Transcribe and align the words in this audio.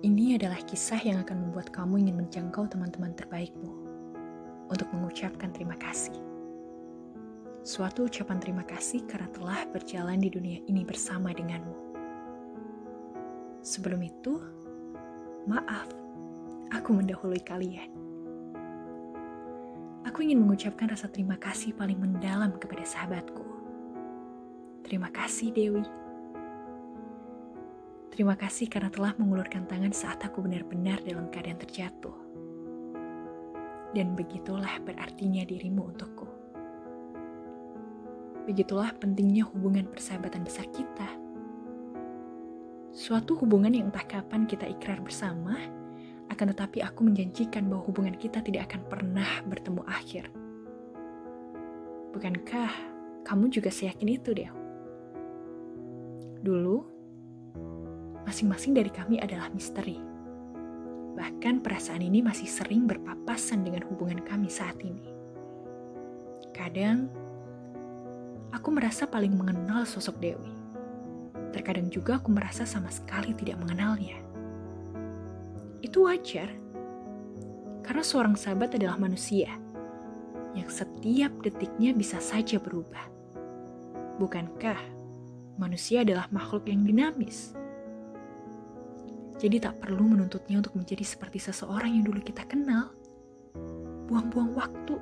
Ini 0.00 0.40
adalah 0.40 0.56
kisah 0.64 0.96
yang 1.04 1.20
akan 1.20 1.44
membuat 1.44 1.76
kamu 1.76 2.08
ingin 2.08 2.16
menjangkau 2.24 2.64
teman-teman 2.72 3.12
terbaikmu 3.12 3.68
untuk 4.72 4.88
mengucapkan 4.96 5.52
terima 5.52 5.76
kasih. 5.76 6.16
Suatu 7.60 8.08
ucapan 8.08 8.40
terima 8.40 8.64
kasih 8.64 9.04
karena 9.04 9.28
telah 9.28 9.60
berjalan 9.68 10.16
di 10.16 10.32
dunia 10.32 10.64
ini 10.64 10.88
bersama 10.88 11.36
denganmu. 11.36 11.76
Sebelum 13.60 14.00
itu, 14.00 14.40
maaf, 15.44 15.92
aku 16.72 16.96
mendahului 16.96 17.44
kalian. 17.44 17.92
Aku 20.08 20.24
ingin 20.24 20.40
mengucapkan 20.40 20.88
rasa 20.88 21.12
terima 21.12 21.36
kasih 21.36 21.76
paling 21.76 22.00
mendalam 22.00 22.56
kepada 22.56 22.88
sahabatku. 22.88 23.44
Terima 24.80 25.12
kasih, 25.12 25.52
Dewi. 25.52 25.99
Terima 28.20 28.36
kasih 28.36 28.68
karena 28.68 28.92
telah 28.92 29.16
mengulurkan 29.16 29.64
tangan 29.64 29.96
saat 29.96 30.20
aku 30.20 30.44
benar-benar 30.44 31.00
dalam 31.08 31.32
keadaan 31.32 31.56
terjatuh. 31.56 32.12
Dan 33.96 34.12
begitulah 34.12 34.76
berartinya 34.84 35.40
dirimu 35.40 35.88
untukku. 35.88 36.28
Begitulah 38.44 38.92
pentingnya 39.00 39.48
hubungan 39.48 39.88
persahabatan 39.88 40.44
besar 40.44 40.68
kita. 40.68 41.08
Suatu 42.92 43.40
hubungan 43.40 43.72
yang 43.72 43.88
entah 43.88 44.04
kapan 44.04 44.44
kita 44.44 44.68
ikrar 44.68 45.00
bersama, 45.00 45.56
akan 46.28 46.52
tetapi 46.52 46.84
aku 46.84 47.08
menjanjikan 47.08 47.72
bahwa 47.72 47.88
hubungan 47.88 48.20
kita 48.20 48.44
tidak 48.44 48.68
akan 48.68 48.84
pernah 48.84 49.30
bertemu 49.48 49.80
akhir. 49.88 50.28
Bukankah 52.12 52.68
kamu 53.24 53.48
juga 53.48 53.72
seyakin 53.72 54.12
itu, 54.12 54.36
Del? 54.36 54.52
Dulu, 56.44 56.99
masing-masing 58.30 58.78
dari 58.78 58.94
kami 58.94 59.18
adalah 59.18 59.50
misteri. 59.50 59.98
Bahkan 61.18 61.66
perasaan 61.66 61.98
ini 61.98 62.22
masih 62.22 62.46
sering 62.46 62.86
berpapasan 62.86 63.66
dengan 63.66 63.82
hubungan 63.90 64.22
kami 64.22 64.46
saat 64.46 64.78
ini. 64.86 65.02
Kadang, 66.54 67.10
aku 68.54 68.70
merasa 68.70 69.10
paling 69.10 69.34
mengenal 69.34 69.82
sosok 69.82 70.22
Dewi. 70.22 70.54
Terkadang 71.50 71.90
juga 71.90 72.22
aku 72.22 72.30
merasa 72.30 72.62
sama 72.62 72.86
sekali 72.94 73.34
tidak 73.34 73.58
mengenalnya. 73.58 74.22
Itu 75.82 76.06
wajar, 76.06 76.54
karena 77.82 78.06
seorang 78.06 78.38
sahabat 78.38 78.78
adalah 78.78 78.94
manusia 78.94 79.50
yang 80.54 80.70
setiap 80.70 81.34
detiknya 81.42 81.90
bisa 81.98 82.22
saja 82.22 82.62
berubah. 82.62 83.10
Bukankah 84.22 84.78
manusia 85.58 86.06
adalah 86.06 86.30
makhluk 86.30 86.70
yang 86.70 86.86
dinamis? 86.86 87.58
Jadi 89.40 89.56
tak 89.56 89.80
perlu 89.80 90.04
menuntutnya 90.04 90.60
untuk 90.60 90.76
menjadi 90.76 91.00
seperti 91.00 91.40
seseorang 91.40 91.96
yang 91.96 92.04
dulu 92.04 92.20
kita 92.20 92.44
kenal. 92.44 92.92
Buang-buang 94.04 94.52
waktu. 94.52 95.00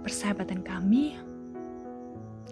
Persahabatan 0.00 0.64
kami 0.64 1.20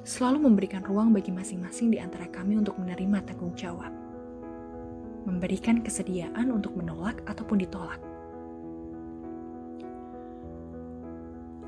selalu 0.05 0.45
memberikan 0.45 0.85
ruang 0.85 1.17
bagi 1.17 1.33
masing-masing 1.33 1.89
di 1.89 1.97
antara 2.05 2.29
kami 2.29 2.61
untuk 2.61 2.77
menerima 2.77 3.25
tanggung 3.25 3.57
jawab. 3.57 3.89
Memberikan 5.25 5.81
kesediaan 5.81 6.53
untuk 6.53 6.77
menolak 6.77 7.25
ataupun 7.25 7.65
ditolak. 7.65 8.01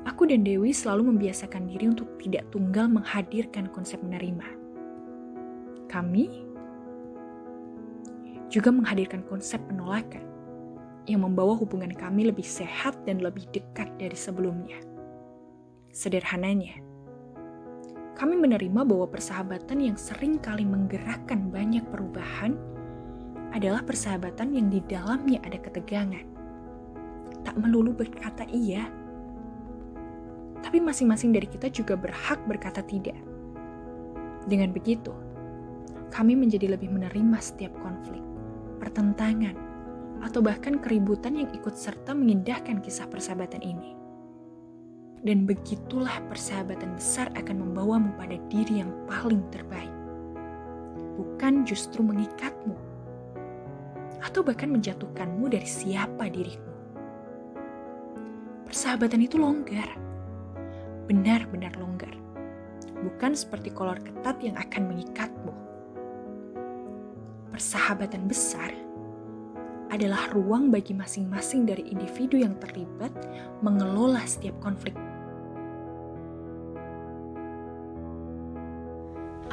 Aku 0.05 0.29
dan 0.29 0.45
Dewi 0.45 0.69
selalu 0.69 1.09
membiasakan 1.09 1.65
diri 1.73 1.89
untuk 1.89 2.21
tidak 2.21 2.45
tunggal 2.53 2.85
menghadirkan 2.85 3.65
konsep 3.73 3.97
menerima. 4.05 4.45
Kami 5.89 6.50
juga 8.51 8.67
menghadirkan 8.67 9.23
konsep 9.31 9.63
penolakan 9.71 10.27
yang 11.07 11.23
membawa 11.23 11.55
hubungan 11.55 11.89
kami 11.95 12.27
lebih 12.27 12.43
sehat 12.43 12.99
dan 13.07 13.23
lebih 13.23 13.47
dekat 13.55 13.87
dari 13.95 14.13
sebelumnya. 14.13 14.75
Sederhananya, 15.95 16.83
kami 18.19 18.35
menerima 18.35 18.83
bahwa 18.83 19.07
persahabatan 19.07 19.79
yang 19.79 19.97
sering 19.97 20.35
kali 20.37 20.67
menggerakkan 20.67 21.47
banyak 21.47 21.81
perubahan 21.87 22.59
adalah 23.55 23.81
persahabatan 23.87 24.51
yang 24.51 24.67
di 24.67 24.83
dalamnya 24.83 25.39
ada 25.47 25.57
ketegangan. 25.57 26.27
Tak 27.41 27.55
melulu 27.55 27.95
berkata 27.95 28.43
iya, 28.51 28.85
tapi 30.59 30.83
masing-masing 30.83 31.31
dari 31.31 31.47
kita 31.47 31.71
juga 31.71 31.95
berhak 31.95 32.39
berkata 32.45 32.83
tidak. 32.83 33.17
Dengan 34.45 34.75
begitu, 34.75 35.15
kami 36.11 36.35
menjadi 36.35 36.75
lebih 36.77 36.91
menerima 36.93 37.39
setiap 37.41 37.73
konflik 37.81 38.21
pertentangan, 38.81 39.53
atau 40.25 40.41
bahkan 40.41 40.81
keributan 40.81 41.37
yang 41.37 41.49
ikut 41.53 41.77
serta 41.77 42.17
mengindahkan 42.17 42.81
kisah 42.81 43.05
persahabatan 43.05 43.61
ini. 43.61 43.93
Dan 45.21 45.45
begitulah 45.45 46.17
persahabatan 46.25 46.97
besar 46.97 47.29
akan 47.37 47.61
membawamu 47.61 48.09
pada 48.17 48.41
diri 48.49 48.81
yang 48.81 48.89
paling 49.05 49.45
terbaik. 49.53 49.93
Bukan 51.13 51.61
justru 51.61 52.01
mengikatmu, 52.01 52.73
atau 54.25 54.41
bahkan 54.41 54.73
menjatuhkanmu 54.73 55.45
dari 55.53 55.69
siapa 55.69 56.25
dirimu. 56.25 56.73
Persahabatan 58.65 59.21
itu 59.21 59.37
longgar, 59.37 59.93
benar-benar 61.05 61.77
longgar. 61.77 62.17
Bukan 63.01 63.37
seperti 63.37 63.73
kolor 63.73 64.01
ketat 64.01 64.41
yang 64.41 64.57
akan 64.57 64.93
mengikatmu 64.93 65.60
persahabatan 67.61 68.25
besar 68.25 68.73
adalah 69.93 70.33
ruang 70.33 70.73
bagi 70.73 70.97
masing-masing 70.97 71.69
dari 71.69 71.93
individu 71.93 72.41
yang 72.41 72.57
terlibat 72.57 73.13
mengelola 73.61 74.25
setiap 74.25 74.57
konflik. 74.65 74.97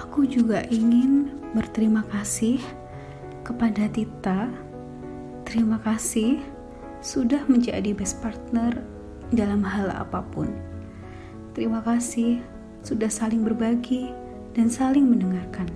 Aku 0.01 0.25
juga 0.25 0.65
ingin 0.73 1.37
berterima 1.53 2.01
kasih 2.09 2.57
kepada 3.45 3.93
Tita. 3.93 4.49
Terima 5.45 5.77
kasih 5.85 6.41
sudah 7.05 7.45
menjadi 7.45 7.93
best 7.93 8.25
partner 8.25 8.73
dalam 9.37 9.61
hal 9.61 9.93
apa 9.93 10.25
pun. 10.33 10.49
Terima 11.53 11.85
kasih 11.85 12.41
sudah 12.81 13.13
saling 13.13 13.45
berbagi 13.45 14.09
dan 14.57 14.73
saling 14.73 15.05
mendengarkan. 15.13 15.69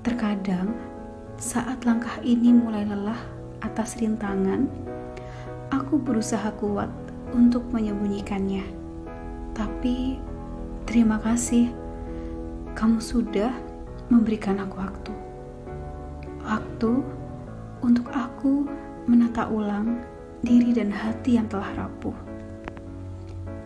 Terkadang 0.00 0.91
saat 1.40 1.84
langkah 1.88 2.20
ini 2.20 2.52
mulai 2.52 2.84
lelah 2.84 3.18
atas 3.62 3.96
rintangan, 3.98 4.66
aku 5.72 5.96
berusaha 5.96 6.52
kuat 6.58 6.90
untuk 7.32 7.64
menyembunyikannya. 7.72 8.64
Tapi 9.56 10.20
terima 10.84 11.16
kasih, 11.20 11.72
kamu 12.76 12.98
sudah 13.00 13.52
memberikan 14.12 14.60
aku 14.60 14.76
waktu. 14.76 15.12
Waktu 16.42 16.92
untuk 17.80 18.08
aku 18.12 18.66
menata 19.08 19.48
ulang 19.48 20.02
diri 20.42 20.74
dan 20.74 20.90
hati 20.90 21.38
yang 21.38 21.48
telah 21.48 21.70
rapuh. 21.78 22.14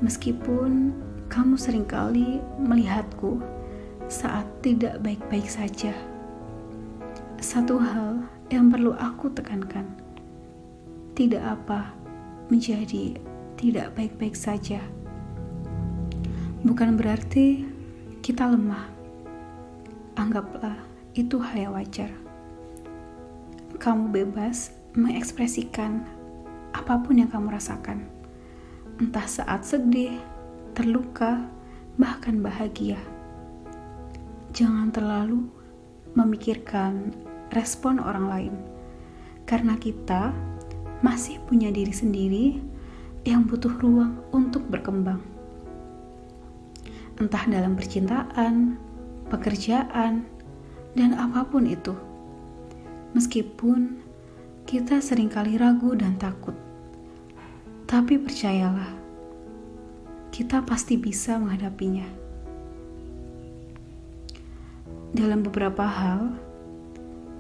Meskipun 0.04 0.92
kamu 1.26 1.56
sering 1.56 1.88
kali 1.88 2.38
melihatku 2.60 3.40
saat 4.06 4.46
tidak 4.62 5.02
baik-baik 5.02 5.48
saja 5.50 5.90
satu 7.36 7.76
hal 7.76 8.24
yang 8.48 8.72
perlu 8.72 8.96
aku 8.96 9.28
tekankan: 9.32 9.84
tidak 11.12 11.44
apa 11.44 11.92
menjadi 12.48 13.16
tidak 13.56 13.92
baik-baik 13.96 14.36
saja, 14.36 14.80
bukan 16.64 16.96
berarti 16.96 17.64
kita 18.20 18.48
lemah. 18.48 18.88
Anggaplah 20.16 20.80
itu 21.12 21.36
hal 21.36 21.56
yang 21.56 21.72
wajar. 21.76 22.08
Kamu 23.76 24.08
bebas 24.08 24.72
mengekspresikan 24.96 26.00
apa 26.72 26.96
pun 27.00 27.20
yang 27.20 27.28
kamu 27.28 27.52
rasakan, 27.52 28.08
entah 28.96 29.28
saat 29.28 29.64
sedih, 29.68 30.16
terluka, 30.72 31.44
bahkan 32.00 32.40
bahagia. 32.40 32.96
Jangan 34.56 34.88
terlalu 34.88 35.52
memikirkan 36.16 37.12
respon 37.52 38.00
orang 38.00 38.26
lain, 38.26 38.54
karena 39.44 39.76
kita 39.76 40.32
masih 41.04 41.38
punya 41.44 41.68
diri 41.68 41.92
sendiri 41.92 42.46
yang 43.28 43.44
butuh 43.44 43.70
ruang 43.78 44.18
untuk 44.32 44.64
berkembang, 44.66 45.20
entah 47.20 47.44
dalam 47.46 47.76
percintaan, 47.76 48.80
pekerjaan, 49.28 50.24
dan 50.96 51.10
apa 51.14 51.44
pun 51.44 51.68
itu. 51.68 51.92
Meskipun 53.12 54.00
kita 54.64 54.98
sering 55.04 55.28
kali 55.28 55.60
ragu 55.60 55.92
dan 55.94 56.16
takut, 56.16 56.56
tapi 57.84 58.18
percayalah, 58.18 58.90
kita 60.32 60.64
pasti 60.64 60.98
bisa 60.98 61.38
menghadapinya 61.38 62.25
dalam 65.16 65.40
beberapa 65.40 65.88
hal, 65.88 66.28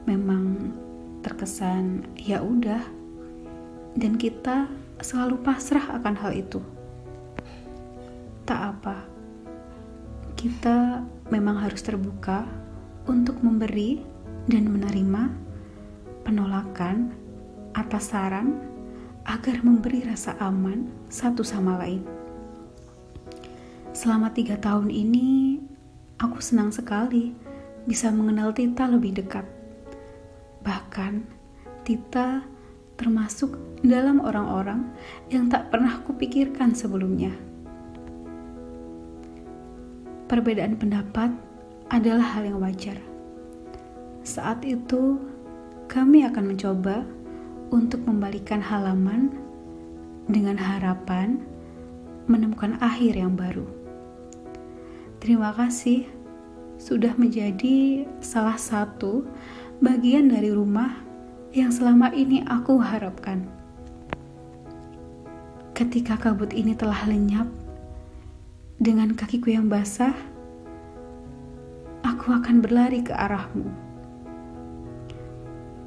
memang 0.08 0.72
terkesan 1.20 2.08
ya 2.16 2.40
udah 2.40 2.80
dan 4.00 4.16
kita 4.16 4.64
selalu 5.04 5.36
pasrah 5.44 6.00
akan 6.00 6.14
hal 6.16 6.32
itu. 6.32 6.64
Tak 8.48 8.60
apa. 8.72 9.04
Kita 10.40 11.04
memang 11.28 11.60
harus 11.60 11.84
terbuka 11.84 12.48
untuk 13.04 13.44
memberi 13.44 14.00
dan 14.48 14.72
menerima 14.72 15.28
penolakan 16.24 17.12
atas 17.76 18.08
saran 18.08 18.56
agar 19.28 19.60
memberi 19.60 20.00
rasa 20.08 20.32
aman 20.40 20.88
satu 21.12 21.44
sama 21.44 21.76
lain. 21.84 22.00
Selama 23.92 24.32
tiga 24.32 24.56
tahun 24.56 24.88
ini, 24.88 25.60
aku 26.16 26.40
senang 26.40 26.72
sekali 26.72 27.46
bisa 27.86 28.10
mengenal 28.10 28.50
Tita 28.50 28.90
lebih 28.90 29.14
dekat. 29.14 29.46
Bahkan, 30.66 31.22
Tita 31.86 32.42
termasuk 32.98 33.54
dalam 33.86 34.18
orang-orang 34.18 34.90
yang 35.30 35.46
tak 35.46 35.70
pernah 35.70 36.02
kupikirkan 36.02 36.74
sebelumnya. 36.74 37.30
Perbedaan 40.26 40.74
pendapat 40.74 41.30
adalah 41.86 42.34
hal 42.34 42.50
yang 42.50 42.58
wajar. 42.58 42.98
Saat 44.26 44.66
itu, 44.66 45.22
kami 45.86 46.26
akan 46.26 46.50
mencoba 46.50 47.06
untuk 47.70 48.02
membalikan 48.02 48.58
halaman 48.58 49.30
dengan 50.26 50.58
harapan 50.58 51.38
menemukan 52.26 52.74
akhir 52.82 53.14
yang 53.14 53.38
baru. 53.38 53.66
Terima 55.22 55.54
kasih 55.54 56.10
sudah 56.86 57.18
menjadi 57.18 58.06
salah 58.22 58.54
satu 58.54 59.26
bagian 59.82 60.30
dari 60.30 60.54
rumah 60.54 60.94
yang 61.50 61.74
selama 61.74 62.14
ini 62.14 62.46
aku 62.46 62.78
harapkan. 62.78 63.42
Ketika 65.74 66.14
kabut 66.14 66.54
ini 66.54 66.78
telah 66.78 67.02
lenyap, 67.10 67.50
dengan 68.78 69.18
kakiku 69.18 69.50
yang 69.50 69.66
basah, 69.66 70.14
aku 72.06 72.38
akan 72.38 72.62
berlari 72.62 73.02
ke 73.02 73.10
arahmu. 73.10 73.66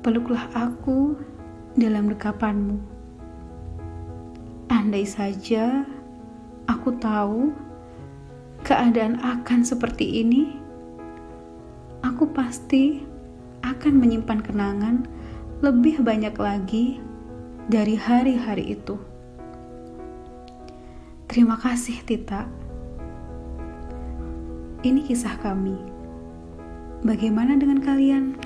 Peluklah 0.03 0.51
aku 0.51 1.15
dalam 1.79 2.11
dekapanmu. 2.11 2.75
Andai 4.67 5.07
saja 5.07 5.87
aku 6.67 6.91
tahu 6.99 7.55
keadaan 8.67 9.15
akan 9.23 9.63
seperti 9.63 10.27
ini, 10.27 10.59
aku 12.03 12.31
pasti 12.31 13.03
akan 13.63 13.93
menyimpan 13.99 14.39
kenangan 14.43 14.95
lebih 15.59 15.99
banyak 15.99 16.35
lagi 16.39 17.03
dari 17.67 17.99
hari-hari 17.99 18.73
itu. 18.79 18.95
Terima 21.29 21.59
kasih, 21.59 22.01
Tita. 22.07 22.49
Ini 24.81 25.03
kisah 25.05 25.37
kami. 25.43 25.77
Bagaimana 27.05 27.59
dengan 27.59 27.83
kalian? 27.83 28.39